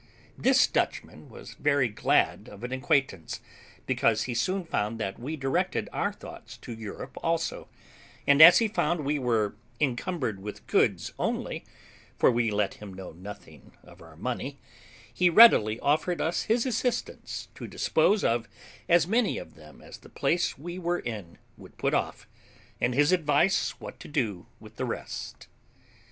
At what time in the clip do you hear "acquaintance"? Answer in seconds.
2.71-3.39